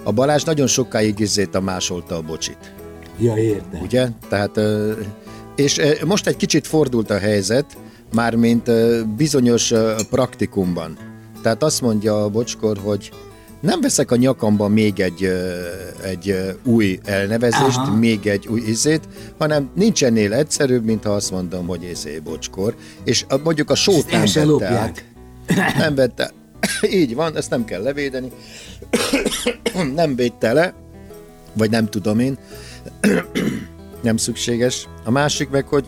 a 0.03 0.13
Balázs 0.13 0.43
nagyon 0.43 0.67
sokáig 0.67 1.19
izzét 1.19 1.55
a 1.55 1.61
másolta 1.61 2.17
a 2.17 2.21
bocsit, 2.21 2.75
Ja, 3.19 3.37
értem. 3.37 3.81
ugye? 3.83 4.09
Tehát, 4.29 4.61
és 5.55 5.81
most 6.05 6.27
egy 6.27 6.37
kicsit 6.37 6.67
fordult 6.67 7.11
a 7.11 7.19
helyzet, 7.19 7.77
mármint 8.15 8.71
bizonyos 9.17 9.73
praktikumban. 10.11 10.97
Tehát 11.43 11.63
azt 11.63 11.81
mondja 11.81 12.23
a 12.23 12.29
bocskor, 12.29 12.79
hogy 12.83 13.11
nem 13.61 13.81
veszek 13.81 14.11
a 14.11 14.17
nyakamban 14.17 14.71
még 14.71 15.01
egy, 15.01 15.33
egy 16.03 16.57
új 16.65 16.99
elnevezést, 17.05 17.77
Aha. 17.77 17.97
még 17.97 18.27
egy 18.27 18.47
új 18.47 18.61
izét, 18.61 19.09
hanem 19.39 19.71
nincs 19.75 20.05
ennél 20.05 20.33
egyszerűbb, 20.33 20.85
mint 20.85 21.05
ha 21.05 21.11
azt 21.11 21.31
mondom, 21.31 21.67
hogy 21.67 21.83
izé 21.83 22.19
bocskor, 22.19 22.75
és 23.05 23.25
a, 23.29 23.37
mondjuk 23.45 23.71
a 23.71 23.75
sót 23.75 24.11
nem 24.11 24.21
vette 24.21 24.45
lopják. 24.45 24.73
át. 24.73 25.05
Nem 25.77 25.95
vette. 25.95 26.31
Így 27.01 27.15
van, 27.15 27.37
ezt 27.37 27.51
nem 27.51 27.65
kell 27.65 27.83
levédeni. 27.83 28.31
Nem 29.95 30.17
védte 30.17 30.53
le, 30.53 30.75
vagy 31.53 31.71
nem 31.71 31.87
tudom 31.87 32.19
én. 32.19 32.39
Nem 34.02 34.16
szükséges. 34.16 34.88
A 35.05 35.11
másik 35.11 35.50
meg, 35.50 35.66
hogy 35.69 35.85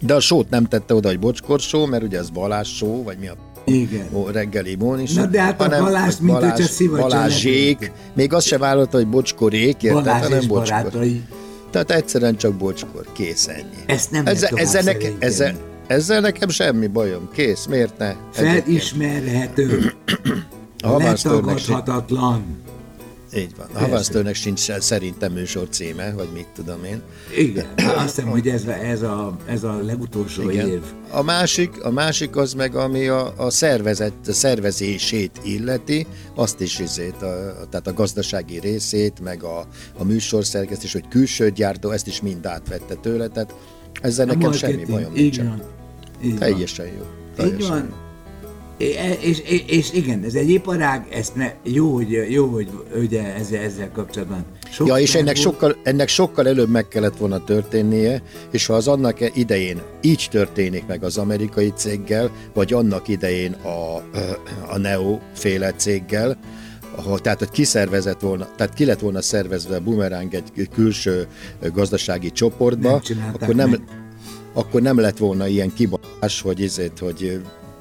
de 0.00 0.14
a 0.14 0.20
sót 0.20 0.50
nem 0.50 0.64
tette 0.64 0.94
oda, 0.94 1.08
hogy 1.08 1.18
bocskor 1.18 1.60
só, 1.60 1.86
mert 1.86 2.02
ugye 2.02 2.18
ez 2.18 2.30
Balázs 2.30 2.68
só, 2.76 3.02
vagy 3.02 3.18
mi 3.18 3.28
a 3.28 3.36
Igen. 3.64 4.08
ó, 4.12 4.26
reggeli 4.26 4.76
is. 4.98 5.12
Na 5.12 5.26
de 5.26 5.40
hát 5.40 5.60
a 5.60 5.68
Balást, 5.68 6.18
hogy 6.18 6.26
mint 6.26 6.38
hogyha 6.38 6.62
szivacsa 6.68 7.02
Balázsék, 7.02 7.92
még 8.14 8.32
azt 8.32 8.46
se 8.46 8.58
vállalta, 8.58 8.96
hogy 8.96 9.06
bocskorék, 9.06 9.82
érted, 9.82 10.02
Balázs 10.04 10.22
hanem 10.22 10.46
bocskor. 10.46 10.82
barátai. 10.82 11.22
Tehát 11.70 11.90
egyszerűen 11.90 12.36
csak 12.36 12.54
bocskor, 12.54 13.06
kész 13.12 13.48
ennyi. 13.48 13.82
Ezt 13.86 14.10
nem 14.10 14.26
ezzel, 14.26 14.50
ezzel, 14.54 14.82
neke, 14.82 15.08
ezzel, 15.18 15.54
ezzel 15.86 16.20
nekem 16.20 16.48
semmi 16.48 16.86
bajom, 16.86 17.28
kész, 17.32 17.66
miért 17.66 17.98
ne? 17.98 18.14
Felismerhető, 18.32 19.92
A 20.82 20.96
letagadhatatlan. 20.96 22.44
Így 23.34 23.56
van. 23.56 23.66
A 23.72 23.78
Havansztörnek 23.78 24.34
sincs 24.34 24.72
szerintem 24.78 25.32
műsor 25.32 25.68
címe, 25.68 26.12
vagy 26.12 26.28
mit 26.34 26.46
tudom 26.54 26.84
én. 26.84 27.02
Igen, 27.36 27.66
azt 27.76 28.14
hiszem, 28.14 28.30
hogy 28.30 28.48
ez, 28.48 28.64
ez, 28.64 29.02
a, 29.02 29.36
ez 29.46 29.64
a 29.64 29.80
legutolsó 29.82 30.50
Igen. 30.50 30.68
év. 30.68 30.80
A 31.10 31.22
másik, 31.22 31.84
a 31.84 31.90
másik 31.90 32.36
az 32.36 32.52
meg, 32.52 32.74
ami 32.74 33.08
a, 33.08 33.34
a 33.36 33.50
szervezet 33.50 34.12
a 34.26 34.32
szervezését 34.32 35.40
illeti, 35.44 36.06
azt 36.34 36.60
is 36.60 36.78
izét, 36.78 37.22
a, 37.22 37.66
tehát 37.70 37.86
a 37.86 37.92
gazdasági 37.92 38.58
részét, 38.58 39.20
meg 39.20 39.42
a, 39.42 39.66
a 39.98 40.04
műsorszerkesztés, 40.04 40.92
hogy 40.92 41.08
külső 41.08 41.50
gyártó, 41.50 41.90
ezt 41.90 42.06
is 42.06 42.20
mind 42.20 42.46
átvette 42.46 42.94
tőle, 42.94 43.28
tehát 43.28 43.54
ezzel 44.02 44.28
A 44.28 44.34
nekem 44.34 44.52
semmi 44.52 44.84
bajom 44.84 45.16
így 45.16 45.20
nincsen. 45.20 45.62
Így. 46.22 46.38
Teljesen 46.38 46.86
jó. 46.86 46.92
Így 46.92 47.34
Teljesen 47.36 47.68
van. 47.68 48.09
És, 49.20 49.38
és, 49.38 49.62
és 49.66 49.92
igen, 49.92 50.24
ez 50.24 50.34
egy 50.34 50.50
iparág, 50.50 51.06
ezt 51.10 51.34
ne, 51.34 51.52
jó, 51.62 51.94
hogy, 51.94 52.26
jó, 52.28 52.46
hogy 52.46 52.68
ugye 52.94 53.34
ezzel, 53.34 53.60
ezzel 53.62 53.90
kapcsolatban. 53.92 54.44
Sok 54.70 54.86
Ja, 54.86 54.98
és 54.98 55.14
ennek 55.14 55.24
volt. 55.24 55.38
sokkal, 55.38 55.76
ennek 55.82 56.08
sokkal 56.08 56.48
előbb 56.48 56.68
meg 56.68 56.88
kellett 56.88 57.16
volna 57.16 57.44
történnie, 57.44 58.22
és 58.50 58.66
ha 58.66 58.74
az 58.74 58.88
annak 58.88 59.36
idején 59.36 59.80
így 60.00 60.28
történik 60.30 60.86
meg 60.86 61.02
az 61.04 61.18
amerikai 61.18 61.72
céggel, 61.76 62.30
vagy 62.54 62.72
annak 62.72 63.08
idején 63.08 63.52
a, 63.52 63.96
a 64.68 64.78
Neo 64.78 65.18
féle 65.34 65.72
céggel, 65.72 66.38
ha, 67.04 67.18
tehát 67.18 67.38
hogy 67.38 67.50
kiszervezett 67.50 68.20
volna, 68.20 68.48
tehát 68.56 68.74
ki 68.74 68.84
lett 68.84 69.00
volna 69.00 69.22
szervezve 69.22 69.76
a 69.76 69.80
Boomerang 69.80 70.34
egy 70.34 70.68
külső 70.74 71.26
gazdasági 71.72 72.30
csoportba, 72.30 73.00
Nem 73.08 73.30
akkor 73.40 73.54
nem, 73.54 73.70
meg. 73.70 73.80
akkor 74.52 74.82
nem 74.82 74.98
lett 74.98 75.18
volna 75.18 75.46
ilyen 75.46 75.72
kibasás, 75.74 76.40
hogy, 76.40 76.60
izét, 76.60 76.98
hogy 76.98 77.40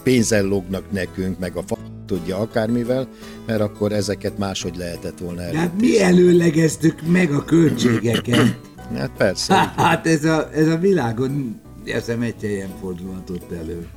pénzzel 0.10 0.44
lógnak 0.44 0.92
nekünk, 0.92 1.40
meg 1.40 1.56
a 1.56 1.64
fa 1.66 1.78
tudja 2.06 2.38
akármivel, 2.38 3.08
mert 3.46 3.62
akkor 3.62 3.92
ezeket 3.92 4.38
máshogy 4.38 4.76
lehetett 4.76 5.18
volna 5.20 5.40
De 5.40 5.48
elő. 5.48 5.58
hát 5.58 5.80
mi 5.80 6.02
előlegeztük 6.02 7.02
meg 7.08 7.32
a 7.32 7.46
költségeket. 7.46 8.58
Hát 8.98 9.12
persze. 9.18 9.54
hát 9.76 10.08
ez 10.08 10.24
a, 10.26 10.50
ez 10.54 10.68
a 10.68 10.78
világon, 10.78 11.62
hiszem 11.84 12.22
egy 12.22 12.36
helyen 12.42 12.70
fordulhatott 12.82 13.52
elő. 13.52 13.88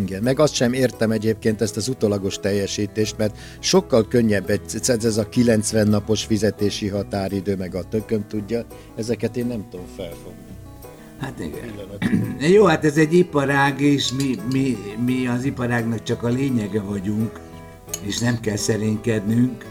Igen, 0.00 0.22
meg 0.22 0.38
azt 0.38 0.54
sem 0.54 0.72
értem 0.72 1.10
egyébként 1.10 1.60
ezt 1.60 1.76
az 1.76 1.88
utolagos 1.88 2.38
teljesítést, 2.38 3.18
mert 3.18 3.38
sokkal 3.58 4.08
könnyebb 4.08 4.50
egy, 4.50 4.60
ez 4.86 5.16
a 5.16 5.28
90 5.28 5.88
napos 5.88 6.24
fizetési 6.24 6.88
határidő, 6.88 7.56
meg 7.56 7.74
a 7.74 7.82
tököm 7.82 8.26
tudja, 8.28 8.66
ezeket 8.96 9.36
én 9.36 9.46
nem 9.46 9.66
tudom 9.70 9.86
felfogni. 9.96 10.50
Hát 11.20 11.38
igen. 11.38 12.50
Jó, 12.52 12.64
hát 12.64 12.84
ez 12.84 12.96
egy 12.96 13.14
iparág, 13.14 13.80
és 13.80 14.12
mi, 14.12 14.34
mi, 14.52 14.76
mi 15.04 15.26
az 15.26 15.44
iparágnak 15.44 16.02
csak 16.02 16.22
a 16.22 16.28
lényege 16.28 16.80
vagyunk, 16.80 17.40
és 18.02 18.18
nem 18.18 18.40
kell 18.40 18.56
szerénykednünk. 18.56 19.64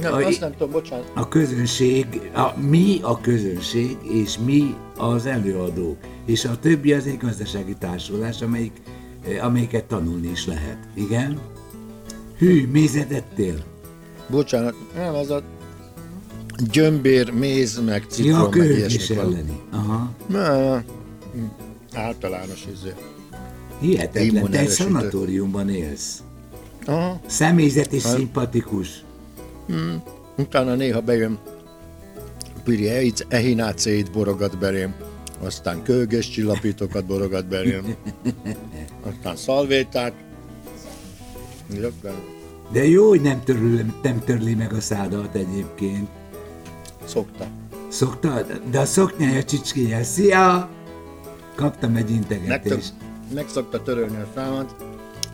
Nem, 0.00 0.12
a, 0.12 0.16
azt 0.16 0.40
nem 0.40 0.52
tudom, 0.52 0.70
bocsánat. 0.70 1.10
a 1.14 1.28
közönség, 1.28 2.30
a, 2.34 2.60
mi 2.60 2.98
a 3.02 3.20
közönség, 3.20 3.96
és 4.02 4.38
mi 4.44 4.74
az 4.96 5.26
előadók. 5.26 5.96
És 6.26 6.44
a 6.44 6.58
többi 6.58 6.92
az 6.92 7.06
egy 7.06 7.18
gazdasági 7.18 7.74
társulás, 7.78 8.42
amelyik, 8.42 8.72
eh, 9.28 9.44
amelyiket 9.44 9.84
tanulni 9.84 10.30
is 10.30 10.46
lehet. 10.46 10.78
Igen? 10.94 11.40
Hű, 12.38 12.68
mézet 12.68 13.12
ettél? 13.12 13.64
Bocsánat, 14.28 14.74
nem, 14.94 15.14
az 15.14 15.30
a 15.30 15.42
gyömbér, 16.70 17.30
méz, 17.30 17.80
meg 17.84 18.02
Ja, 18.02 18.14
citrom, 18.14 18.40
meg 18.40 18.48
köhögés 18.50 18.78
ilyesmik 18.94 19.16
van. 19.18 19.26
elleni. 19.26 19.60
Aha. 19.72 20.10
Nem, 20.26 20.84
általános 21.94 22.66
izé. 22.74 22.94
Hihetetlen, 23.80 24.50
te 24.50 24.58
egy 24.58 24.68
szanatóriumban 24.68 25.68
élsz. 25.70 26.22
Aha. 26.86 27.20
Személyzet 27.26 27.92
és 27.92 28.02
Hát- 28.02 28.16
szimpatikus. 28.16 29.04
Utána 30.36 30.74
néha 30.74 31.00
bejön 31.00 31.38
Piri 32.64 33.12
ehinácéit 33.28 34.12
borogat 34.12 34.58
belém, 34.58 34.94
aztán 35.42 35.82
kölgés 35.82 36.28
csillapítókat 36.30 37.04
borogat 37.06 37.46
belém, 37.48 37.94
aztán 39.08 39.36
szalvétát. 39.36 40.12
Jökben. 41.74 42.14
De 42.72 42.88
jó, 42.88 43.08
hogy 43.08 43.20
nem, 43.20 43.44
törli, 43.44 43.84
nem 44.02 44.20
törli 44.24 44.54
meg 44.54 44.72
a 44.72 44.80
szádat 44.80 45.34
egyébként. 45.34 46.08
Szokta. 47.10 47.46
Szoktad? 47.88 48.60
De 48.70 48.78
a 48.80 48.84
szoknyája 48.84 49.44
csicskéje. 49.44 50.02
Szia! 50.02 50.68
Kaptam 51.54 51.96
egy 51.96 52.10
integetést. 52.10 52.92
meg 53.34 53.48
szokta 53.48 53.82
törölni 53.82 54.16
a 54.16 54.26
számat, 54.34 54.74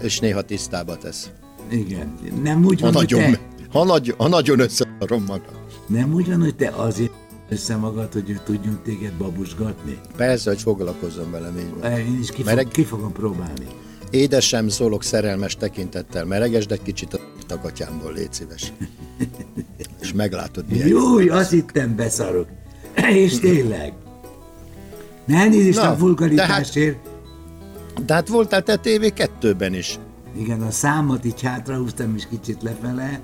és 0.00 0.18
néha 0.20 0.42
tisztába 0.42 0.96
tesz. 0.96 1.30
Igen. 1.70 2.14
Nem 2.42 2.64
úgy 2.64 2.80
Ha 2.80 2.86
van, 2.86 2.94
hogy 2.94 3.06
te, 3.06 3.40
ha, 3.70 3.84
nagy, 3.84 4.14
ha 4.16 4.28
nagyon 4.28 4.60
összearom 4.60 5.24
magam. 5.26 5.54
nem 5.86 6.12
úgy 6.14 6.26
van, 6.28 6.40
hogy 6.40 6.56
te 6.56 6.68
azért 6.68 7.12
össze 7.48 7.76
magad, 7.76 8.12
hogy 8.12 8.30
ő 8.30 8.40
tudjon 8.44 8.80
téged 8.84 9.12
babusgatni. 9.12 9.98
Persze, 10.16 10.50
hogy 10.50 10.60
foglalkozzon 10.62 11.30
velem 11.30 11.58
így 11.58 11.70
van. 11.80 11.92
Én 11.92 12.18
is 12.20 12.28
ki, 12.28 12.34
fog, 12.36 12.44
Mereg- 12.44 12.72
ki 12.72 12.84
fogom 12.84 13.12
próbálni. 13.12 13.66
Édesem 14.10 14.68
szólok 14.68 15.02
szerelmes 15.02 15.56
tekintettel, 15.56 16.24
meregesd 16.24 16.72
egy 16.72 16.82
kicsit 16.82 17.14
a 17.14 17.18
tagatyámból, 17.46 18.12
légy 18.12 18.32
szíves. 18.32 18.72
És 20.06 20.12
meglátod, 20.12 20.64
milyen 20.68 20.88
jó. 20.88 21.18
Azt 21.18 21.50
hittem 21.50 21.96
beszarok. 21.96 22.46
És 23.24 23.38
tényleg. 23.38 23.92
Ne 25.24 25.36
elnézést 25.36 25.78
Na, 25.78 25.90
a 25.90 25.96
vulgaritásért, 25.96 26.98
De 28.06 28.14
hát 28.14 28.28
voltál 28.28 28.62
te 28.62 28.80
TV2-ben 28.82 29.74
is. 29.74 29.98
Igen, 30.38 30.62
a 30.62 30.70
számot 30.70 31.24
így 31.24 31.42
hátrahúztam 31.42 32.14
is 32.14 32.28
kicsit 32.28 32.62
lefele. 32.62 33.20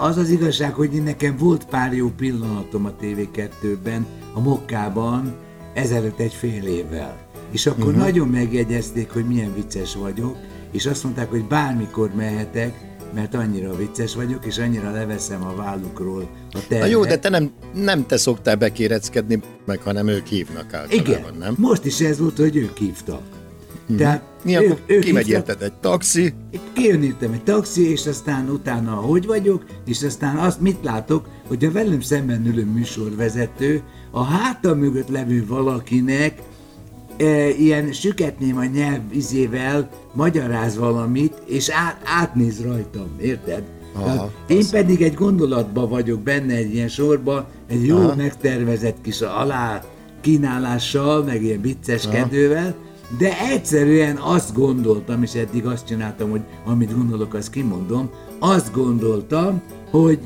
Az 0.00 0.16
az 0.16 0.30
igazság, 0.30 0.72
hogy 0.74 0.94
én 0.94 1.02
nekem 1.02 1.36
volt 1.36 1.64
pár 1.64 1.92
jó 1.92 2.10
pillanatom 2.16 2.84
a 2.84 2.92
TV2-ben, 3.00 4.06
a 4.34 4.40
Mokkában, 4.40 5.34
ezelőtt 5.74 6.18
egy 6.18 6.34
fél 6.34 6.66
évvel. 6.66 7.16
És 7.50 7.66
akkor 7.66 7.86
uh-huh. 7.86 8.02
nagyon 8.02 8.28
megjegyezték, 8.28 9.10
hogy 9.10 9.24
milyen 9.26 9.54
vicces 9.54 9.94
vagyok, 9.94 10.36
és 10.70 10.86
azt 10.86 11.04
mondták, 11.04 11.30
hogy 11.30 11.44
bármikor 11.44 12.10
mehetek, 12.14 12.91
mert 13.14 13.34
annyira 13.34 13.76
vicces 13.76 14.14
vagyok, 14.14 14.46
és 14.46 14.58
annyira 14.58 14.90
leveszem 14.90 15.42
a 15.42 15.54
vállukról 15.54 16.30
a 16.52 16.58
terhet. 16.68 16.78
Na 16.78 16.86
jó, 16.86 17.04
de 17.04 17.18
te 17.18 17.28
nem, 17.28 17.50
nem 17.74 18.06
te 18.06 18.16
szoktál 18.16 18.56
bekéreckedni, 18.56 19.40
meg 19.66 19.80
hanem 19.82 20.08
ők 20.08 20.26
hívnak 20.26 20.74
általában, 20.74 21.12
Igen, 21.14 21.34
nem? 21.38 21.54
most 21.58 21.84
is 21.84 22.00
ez 22.00 22.18
volt, 22.18 22.36
hogy 22.36 22.56
ők 22.56 22.76
hívtak. 22.76 23.22
Hmm. 23.86 23.96
Tehát 23.96 24.22
Mi 24.44 24.56
ők, 24.56 24.70
akkor 24.70 24.80
ők 24.86 25.00
kimegy 25.00 25.28
érted 25.28 25.62
egy 25.62 25.72
taxi? 25.72 26.34
Kijön 26.72 27.02
értem 27.02 27.32
egy 27.32 27.42
taxi, 27.42 27.90
és 27.90 28.06
aztán 28.06 28.48
utána 28.48 28.94
hogy 28.94 29.26
vagyok, 29.26 29.64
és 29.86 30.02
aztán 30.02 30.36
azt 30.36 30.60
mit 30.60 30.78
látok, 30.82 31.28
hogy 31.48 31.64
a 31.64 31.72
velem 31.72 32.00
szemben 32.00 32.46
ülő 32.46 32.64
műsorvezető 32.64 33.82
a 34.10 34.22
háta 34.22 34.74
mögött 34.74 35.08
levő 35.08 35.46
valakinek 35.46 36.42
e, 37.22 37.48
ilyen 37.48 37.92
süketném 37.92 38.56
a 38.56 38.64
nyelv 38.64 39.00
izével 39.12 39.88
magyaráz 40.12 40.76
valamit, 40.76 41.42
és 41.46 41.68
át, 41.70 42.00
átnéz 42.04 42.62
rajtam, 42.62 43.08
érted? 43.20 43.62
Aha, 43.94 44.30
én 44.46 44.58
az... 44.58 44.70
pedig 44.70 45.02
egy 45.02 45.14
gondolatban 45.14 45.88
vagyok 45.88 46.20
benne 46.20 46.54
egy 46.54 46.74
ilyen 46.74 46.88
sorba, 46.88 47.48
egy 47.68 47.86
jó 47.86 47.96
Aha. 47.96 48.14
megtervezett 48.14 48.96
kis 49.02 49.20
alá 49.20 49.82
kínálással, 50.20 51.22
meg 51.22 51.42
ilyen 51.42 51.60
vicces 51.60 52.08
kedővel, 52.08 52.74
de 53.18 53.38
egyszerűen 53.52 54.16
azt 54.16 54.54
gondoltam, 54.54 55.22
és 55.22 55.34
eddig 55.34 55.66
azt 55.66 55.86
csináltam, 55.86 56.30
hogy 56.30 56.40
amit 56.64 56.96
gondolok, 56.96 57.34
azt 57.34 57.50
kimondom, 57.50 58.10
azt 58.38 58.72
gondoltam, 58.72 59.62
hogy 59.90 60.18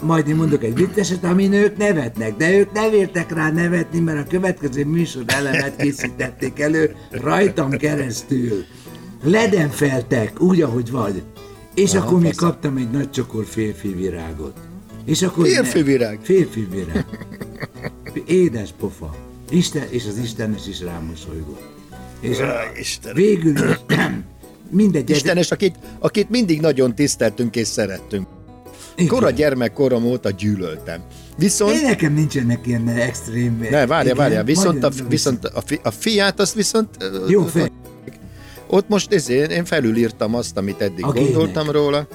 majd 0.00 0.28
én 0.28 0.34
mondok 0.34 0.64
egy 0.64 0.74
vicceset, 0.74 1.24
amin 1.24 1.52
ők 1.52 1.76
nevetnek, 1.76 2.36
de 2.36 2.58
ők 2.58 2.72
nem 2.72 2.92
értek 2.92 3.32
rá 3.32 3.50
nevetni, 3.50 4.00
mert 4.00 4.26
a 4.26 4.30
következő 4.30 4.84
műsor 4.84 5.22
elemet 5.26 5.76
készítették 5.76 6.60
elő 6.60 6.94
rajtam 7.10 7.70
keresztül. 7.70 8.64
Ledenfeltek, 9.24 10.40
úgy, 10.40 10.62
ahogy 10.62 10.90
vagy. 10.90 11.22
És 11.74 11.94
Aha, 11.94 12.06
akkor 12.06 12.20
még 12.20 12.34
kaptam 12.34 12.76
egy 12.76 12.90
nagy 12.90 13.10
csokor 13.10 13.44
férfi 13.44 13.88
virágot. 13.88 14.56
És 15.04 15.22
akkor 15.22 15.46
férfi 15.46 15.82
virág? 15.82 16.18
Férfi 16.22 16.66
virág. 16.70 17.06
Édes 18.26 18.70
pofa. 18.78 19.14
Isten, 19.50 19.86
és 19.90 20.06
az 20.06 20.18
Istenes 20.18 20.66
is 20.68 20.80
rám 20.80 21.04
mosolygott. 21.04 21.62
És 22.20 22.38
a, 22.38 22.52
Isten. 22.78 23.14
végül 23.14 23.54
is, 23.56 23.76
mindegy. 24.70 25.10
Istenes, 25.10 25.50
akit, 25.50 25.74
akit 25.98 26.30
mindig 26.30 26.60
nagyon 26.60 26.94
tiszteltünk 26.94 27.56
és 27.56 27.66
szerettünk. 27.66 28.26
Kora 29.08 29.30
gyermekkorom 29.30 30.04
óta 30.04 30.30
gyűlöltem. 30.30 31.00
Viszont... 31.36 31.72
Én 31.72 31.82
nekem 31.82 32.12
nincsenek 32.14 32.66
ilyen 32.66 32.88
extrém... 32.88 33.66
Ne, 33.70 33.86
várja, 33.86 34.14
várja, 34.14 34.44
viszont, 34.44 34.84
a, 34.84 34.90
viszont 35.08 35.44
a, 35.44 35.60
fi, 35.60 35.80
a 35.82 35.90
fiát 35.90 36.40
azt 36.40 36.54
viszont... 36.54 36.88
Jó, 37.28 37.42
fel. 37.42 37.70
Ott 38.66 38.88
most 38.88 39.12
ezért 39.12 39.50
én 39.50 39.64
felülírtam 39.64 40.34
azt, 40.34 40.56
amit 40.56 40.80
eddig 40.80 41.04
a 41.04 41.12
gondoltam 41.12 41.66
gének. 41.66 41.80
róla. 41.80 42.06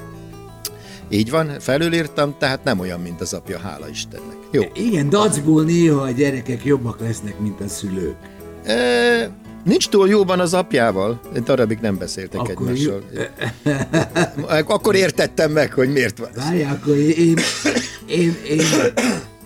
Így 1.09 1.29
van, 1.29 1.59
felülírtam, 1.59 2.35
tehát 2.39 2.63
nem 2.63 2.79
olyan, 2.79 2.99
mint 2.99 3.21
az 3.21 3.33
apja, 3.33 3.59
hála 3.59 3.89
Istennek. 3.89 4.35
Jó. 4.51 4.63
Igen, 4.73 5.09
dacból 5.09 5.63
néha 5.63 6.01
a 6.01 6.11
gyerekek 6.11 6.65
jobbak 6.65 6.99
lesznek, 6.99 7.39
mint 7.39 7.61
a 7.61 7.67
szülők. 7.67 8.15
E, 8.63 9.29
nincs 9.67 9.89
túl 9.89 10.09
jóban 10.09 10.39
az 10.39 10.53
apjával. 10.53 11.19
Egy 11.33 11.43
darabig 11.43 11.77
nem 11.81 11.97
beszéltek 11.97 12.39
akkor 12.39 12.51
egymással. 12.51 13.03
Jó. 13.13 14.57
akkor 14.67 14.95
értettem 14.95 15.51
meg, 15.51 15.73
hogy 15.73 15.91
miért 15.91 16.17
van. 16.17 16.29
Várj, 16.35 16.63
akkor 16.63 16.95
én, 16.95 17.13
én, 17.17 17.37
én, 18.07 18.35
én, 18.47 18.63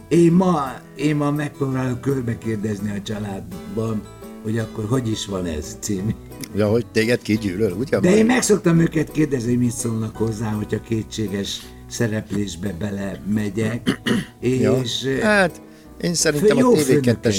én, 0.08 0.32
ma, 0.32 0.74
én 0.96 1.16
ma 1.16 1.32
megpróbálok 1.32 2.02
körbe 2.02 2.38
kérdezni 2.38 2.92
a 2.98 3.02
családban, 3.02 4.02
hogy 4.44 4.58
akkor 4.58 4.86
hogy 4.90 5.10
is 5.10 5.26
van 5.26 5.46
ez 5.46 5.78
cím. 5.80 6.16
Ja, 6.56 6.68
hogy 6.68 6.86
téged 6.86 7.22
kigyűlöl, 7.22 7.72
ugye? 7.72 8.00
De 8.00 8.16
én 8.16 8.26
meg 8.26 8.42
szoktam 8.42 8.80
őket 8.80 9.12
kérdezni, 9.12 9.50
hogy 9.50 9.60
mit 9.60 9.72
szólnak 9.72 10.18
hozzá, 10.18 10.50
hogyha 10.50 10.82
kétséges 10.82 11.62
szereplésbe 11.90 12.76
bele 12.80 13.22
megyek. 13.34 14.02
és 14.40 15.04
ja. 15.04 15.26
Hát, 15.26 15.62
én 16.02 16.14
szerintem 16.14 16.58
a 16.58 16.62
TV2-es 16.62 17.38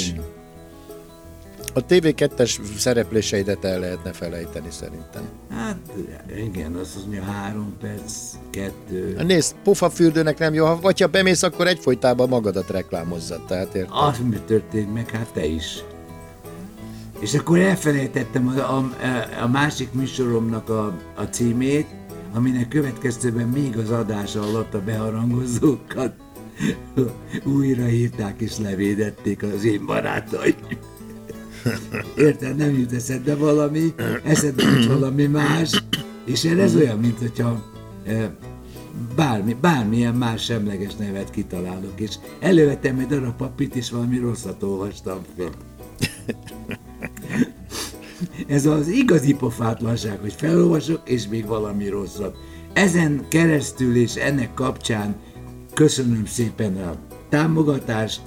a 1.72 1.84
TV2-es 1.84 2.58
szerepléseidet 2.76 3.64
el 3.64 3.80
lehetne 3.80 4.12
felejteni 4.12 4.70
szerintem. 4.70 5.22
Hát 5.50 5.76
igen, 6.36 6.74
az 6.74 6.92
az 6.96 7.02
mondja 7.02 7.22
három 7.22 7.74
perc, 7.80 8.12
kettő. 8.50 9.14
Hát 9.16 9.26
nézd, 9.26 9.54
pofafürdőnek 9.64 10.38
nem 10.38 10.54
jó, 10.54 10.78
vagy 10.80 11.00
ha 11.00 11.06
bemész, 11.06 11.42
akkor 11.42 11.66
egyfolytában 11.66 12.28
magadat 12.28 12.70
reklámozzad, 12.70 13.46
tehát 13.46 13.74
érted? 13.74 13.92
Az 13.92 14.18
mi 14.28 14.36
történt 14.46 14.94
meg, 14.94 15.10
hát 15.10 15.28
te 15.32 15.46
is. 15.46 15.84
És 17.20 17.34
akkor 17.34 17.58
elfelejtettem 17.58 18.48
a, 18.48 18.60
a, 18.60 18.84
a 19.42 19.48
másik 19.48 19.92
műsoromnak 19.92 20.68
a, 20.68 20.98
a 21.14 21.22
címét, 21.22 21.86
aminek 22.34 22.68
következtében 22.68 23.48
még 23.48 23.78
az 23.78 23.90
adása 23.90 24.42
alatt 24.42 24.74
a 24.74 24.80
beharangozókat 24.80 26.12
újra 27.56 27.84
hívták 27.84 28.40
és 28.40 28.58
levédették 28.58 29.42
az 29.42 29.64
én 29.64 29.86
barátaim. 29.86 30.54
Érted, 32.16 32.56
nem 32.56 32.78
jut 32.78 32.92
eszedbe 32.92 33.34
valami, 33.34 33.94
eszedbe 34.24 34.70
nincs 34.70 34.86
valami 34.86 35.26
más, 35.26 35.84
és 36.24 36.44
ez 36.44 36.76
olyan, 36.76 36.98
mint 36.98 37.18
hogyha 37.18 37.72
bármi, 39.16 39.56
bármilyen 39.60 40.14
más 40.14 40.44
semleges 40.44 40.94
nevet 40.94 41.30
kitalálok, 41.30 42.00
és 42.00 42.14
elővettem 42.40 42.98
egy 42.98 43.06
darab 43.06 43.36
papírt, 43.36 43.74
és 43.74 43.90
valami 43.90 44.18
rosszat 44.18 44.62
olvastam 44.62 45.18
fel. 45.36 45.50
Ez 48.46 48.66
az 48.66 48.88
igazi 48.88 49.34
pofátlanság, 49.34 50.18
hogy 50.20 50.32
felolvasok, 50.32 51.00
és 51.04 51.28
még 51.28 51.46
valami 51.46 51.88
rosszat. 51.88 52.36
Ezen 52.72 53.24
keresztül 53.28 53.96
és 53.96 54.14
ennek 54.14 54.54
kapcsán 54.54 55.16
köszönöm 55.74 56.26
szépen 56.26 56.76
a 56.76 56.94
támogatást, 57.28 58.20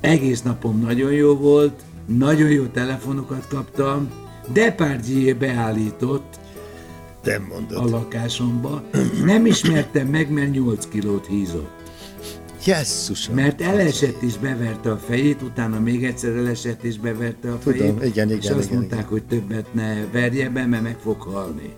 egész 0.00 0.42
napom 0.42 0.80
nagyon 0.80 1.12
jó 1.12 1.34
volt, 1.34 1.82
nagyon 2.16 2.50
jó 2.50 2.64
telefonokat 2.64 3.46
kaptam, 3.48 4.10
Depardieu 4.52 5.38
beállított 5.38 6.38
Nem 7.24 7.42
mondod. 7.42 7.78
a 7.78 7.96
lakásomba. 7.96 8.82
Nem 9.24 9.46
ismertem 9.46 10.06
meg, 10.06 10.30
mert 10.30 10.50
8 10.50 10.88
kilót 10.88 11.26
hízott. 11.26 11.76
Jesszusom. 12.64 13.34
Mert 13.34 13.60
elesett 13.60 14.22
és 14.22 14.36
beverte 14.38 14.90
a 14.90 14.96
fejét, 14.96 15.42
utána 15.42 15.80
még 15.80 16.04
egyszer 16.04 16.36
elesett 16.36 16.82
és 16.82 16.98
beverte 16.98 17.52
a 17.52 17.56
fejét. 17.56 17.80
Tudom, 17.80 17.96
igen, 17.96 18.28
igen, 18.28 18.38
És 18.38 18.50
azt 18.50 18.64
igen, 18.64 18.76
mondták, 18.76 18.98
igen. 18.98 19.10
hogy 19.10 19.24
többet 19.24 19.74
ne 19.74 20.06
verje 20.12 20.48
be, 20.50 20.66
mert 20.66 20.82
meg 20.82 20.96
fog 21.02 21.20
halni. 21.20 21.74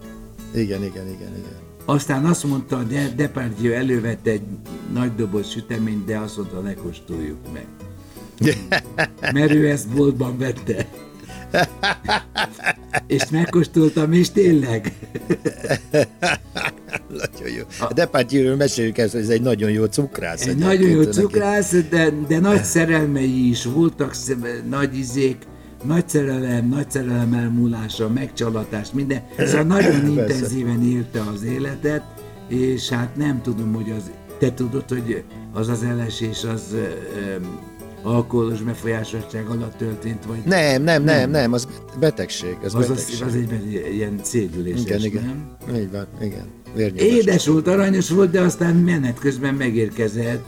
Igen, 0.55 0.83
igen, 0.83 1.07
igen, 1.07 1.37
igen. 1.37 1.59
Aztán 1.85 2.25
azt 2.25 2.45
mondta, 2.45 2.83
de 2.83 3.09
Depardieu 3.17 3.73
elővette 3.73 4.31
egy 4.31 4.43
nagy 4.93 5.15
doboz 5.15 5.49
süteményt, 5.49 6.05
de 6.05 6.19
azt 6.19 6.37
mondta, 6.37 6.61
ne 6.61 6.75
kóstoljuk 6.75 7.39
meg. 7.53 7.67
Mert 9.33 9.53
ő 9.53 9.69
ezt 9.69 9.89
boltban 9.89 10.39
vette. 10.39 10.87
és 13.07 13.23
megkóstoltam, 13.31 14.13
és 14.13 14.31
tényleg. 14.31 14.93
nagyon 17.09 17.53
jó. 17.57 17.63
A 17.89 17.93
Depardieu-ről 17.93 18.57
meséljük 18.57 18.99
ezt, 18.99 19.13
hogy 19.13 19.21
ez 19.21 19.29
egy 19.29 19.43
nagyon 19.43 19.71
jó 19.71 19.85
cukrász. 19.85 20.47
Egy 20.47 20.57
nagyon 20.57 20.91
jó 20.91 21.03
cukrász, 21.03 21.75
de, 21.91 22.11
de 22.29 22.39
nagy 22.39 22.65
szerelmei 22.65 23.49
is 23.49 23.65
voltak, 23.65 24.15
nagy 24.69 24.99
izék, 24.99 25.37
nagy 25.85 26.09
szerelem, 26.09 26.69
nagy 26.69 26.91
szerelem 26.91 27.33
elmúlása, 27.33 28.09
megcsalatás, 28.09 28.89
minden. 28.93 29.23
Szóval 29.39 29.63
nagyon 29.63 30.07
intenzíven 30.07 30.83
élte 30.85 31.21
az 31.35 31.43
életet, 31.43 32.03
és 32.49 32.89
hát 32.89 33.17
nem 33.17 33.43
tudom, 33.43 33.75
hogy 33.75 33.91
az, 33.97 34.11
te 34.39 34.55
tudod, 34.55 34.89
hogy 34.89 35.23
az 35.53 35.69
az 35.69 35.83
elesés 35.83 36.45
az 36.45 36.77
alkoholos 38.03 38.63
befolyásoltság 38.63 39.47
alatt 39.47 39.77
történt, 39.77 40.25
vagy... 40.25 40.39
Nem, 40.45 40.83
nem, 40.83 41.03
nem, 41.03 41.31
nem, 41.31 41.53
az 41.53 41.69
betegség. 41.99 42.57
Az, 42.65 42.75
az, 42.75 42.89
betegség. 42.89 43.23
az, 43.23 43.29
az 43.29 43.35
egy 43.35 43.91
ilyen 43.93 44.21
szédülés. 44.23 44.81
Igen, 44.81 45.05
igen. 45.05 45.23
Nem? 45.67 45.77
Így 45.77 45.91
van, 45.91 46.07
igen. 46.21 46.47
Vérnyomás. 46.75 47.03
Édes 47.03 47.47
volt, 47.47 47.67
aranyos 47.67 48.11
volt, 48.11 48.31
de 48.31 48.41
aztán 48.41 48.75
menet 48.75 49.19
közben 49.19 49.55
megérkezett 49.55 50.45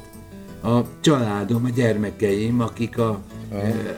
a 0.62 0.81
családom, 1.01 1.65
a 1.65 1.69
gyermekeim, 1.69 2.61
akik 2.61 2.99
a, 2.99 3.23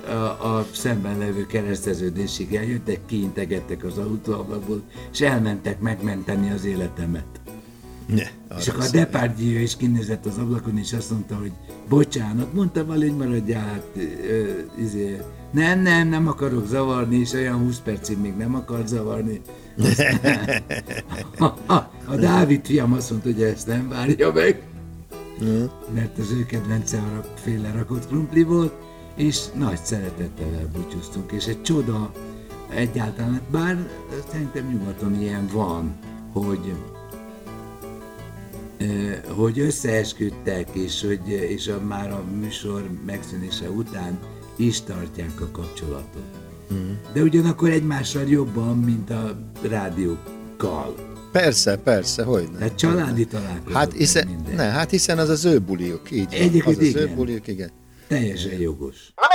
a, 0.07 0.12
a, 0.12 0.57
a 0.57 0.67
szemben 0.73 1.19
levő 1.19 1.47
kereszteződésig 1.47 2.55
eljöttek, 2.55 3.01
kiintegettek 3.07 3.85
az 3.85 3.99
autóablakból, 3.99 4.83
és 5.12 5.21
elmentek 5.21 5.81
megmenteni 5.81 6.51
az 6.51 6.64
életemet. 6.64 7.44
Ne, 8.07 8.23
És 8.59 8.69
akkor 8.69 8.85
a. 8.85 8.90
Depardieu 8.90 9.61
is 9.61 9.77
kinézett 9.77 10.27
az 10.27 10.38
ablakon, 10.38 10.79
és 10.79 10.93
azt 10.93 11.11
mondta, 11.11 11.37
hogy 11.37 11.53
bocsánat, 11.88 12.53
mondta 12.53 12.85
valahogy 12.85 13.17
maradjál, 13.17 13.67
hát, 13.67 13.87
ö, 13.97 14.49
izé, 14.79 15.21
nem, 15.51 15.81
nem, 15.81 16.09
nem 16.09 16.29
akarok 16.29 16.67
zavarni, 16.67 17.17
és 17.17 17.33
olyan 17.33 17.59
20 17.59 17.79
percig 17.79 18.19
még 18.19 18.35
nem 18.37 18.55
akar 18.55 18.87
zavarni. 18.87 19.40
Aztán, 19.79 20.62
a, 21.38 21.73
a, 21.73 21.90
a 22.07 22.17
Dávid 22.17 22.67
fiam 22.67 22.93
azt 22.93 23.11
mondta, 23.11 23.29
hogy 23.33 23.43
ezt 23.43 23.67
nem 23.67 23.88
várja 23.88 24.33
meg, 24.33 24.62
mert 25.95 26.19
az 26.19 26.31
ő 26.31 26.47
kedvence 26.47 26.99
a 26.99 27.25
féle 27.35 27.73
rakott 27.73 28.07
krumpli 28.07 28.43
volt, 28.43 28.73
és 29.17 29.40
nagy 29.55 29.81
szeretettel 29.83 30.55
elbúcsúztunk, 30.59 31.33
és 31.33 31.47
egy 31.47 31.62
csoda 31.62 32.12
egyáltalán, 32.69 33.40
bár 33.51 33.88
szerintem 34.31 34.67
nyugaton 34.67 35.21
ilyen 35.21 35.49
van, 35.53 35.95
hogy 36.33 36.75
hogy 39.29 39.59
összeesküdtek, 39.59 40.69
és, 40.73 41.01
hogy, 41.01 41.29
és 41.29 41.69
a, 41.69 41.81
már 41.81 42.11
a 42.11 42.25
műsor 42.41 42.91
megszűnése 43.07 43.71
után 43.71 44.19
is 44.57 44.81
tartják 44.81 45.41
a 45.41 45.49
kapcsolatot. 45.53 46.43
De 47.13 47.23
ugyanakkor 47.23 47.71
egymással 47.71 48.29
jobban, 48.29 48.79
mint 48.79 49.11
a 49.11 49.51
rádiókkal. 49.63 50.95
Persze, 51.33 51.77
persze, 51.77 52.23
hogy 52.23 52.49
ne. 52.53 52.59
Tehát 52.59 52.75
családi 52.75 53.27
találkozók. 53.27 53.73
Hát 53.73 53.93
hiszen, 53.93 54.43
ne, 54.57 54.63
hát 54.63 54.91
hiszen 54.91 55.19
az 55.19 55.29
az 55.29 55.45
ő 55.45 55.59
buliuk, 55.59 56.11
így 56.11 56.25
van. 56.25 56.41
Egyébként 56.41 56.77
az 56.77 56.87
az 56.87 56.95
ő 56.95 57.03
igen. 57.03 57.15
buliuk, 57.17 57.47
igen. 57.47 57.71
Teljesen 58.09 58.61
jogos. 58.61 59.13
A 59.15 59.35